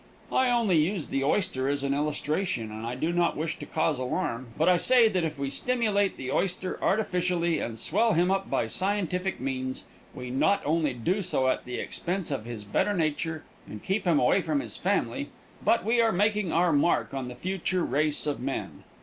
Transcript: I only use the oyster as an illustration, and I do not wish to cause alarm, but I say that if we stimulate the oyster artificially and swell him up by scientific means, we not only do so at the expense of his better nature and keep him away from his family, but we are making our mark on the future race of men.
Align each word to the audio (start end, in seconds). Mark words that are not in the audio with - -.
I 0.31 0.49
only 0.49 0.77
use 0.79 1.09
the 1.09 1.23
oyster 1.23 1.69
as 1.69 1.83
an 1.83 1.93
illustration, 1.93 2.71
and 2.71 2.87
I 2.87 2.95
do 2.95 3.13
not 3.13 3.37
wish 3.37 3.59
to 3.59 3.67
cause 3.67 3.99
alarm, 3.99 4.47
but 4.57 4.67
I 4.67 4.77
say 4.77 5.07
that 5.07 5.23
if 5.23 5.37
we 5.37 5.51
stimulate 5.51 6.17
the 6.17 6.31
oyster 6.31 6.83
artificially 6.83 7.59
and 7.59 7.77
swell 7.77 8.13
him 8.13 8.31
up 8.31 8.49
by 8.49 8.65
scientific 8.65 9.39
means, 9.39 9.83
we 10.15 10.31
not 10.31 10.63
only 10.65 10.93
do 10.95 11.21
so 11.21 11.49
at 11.49 11.65
the 11.65 11.75
expense 11.75 12.31
of 12.31 12.45
his 12.45 12.63
better 12.63 12.95
nature 12.95 13.43
and 13.67 13.83
keep 13.83 14.05
him 14.05 14.19
away 14.19 14.41
from 14.41 14.59
his 14.59 14.75
family, 14.75 15.29
but 15.63 15.85
we 15.85 16.01
are 16.01 16.11
making 16.11 16.51
our 16.51 16.73
mark 16.73 17.13
on 17.13 17.27
the 17.27 17.35
future 17.35 17.83
race 17.85 18.25
of 18.25 18.39
men. 18.39 18.83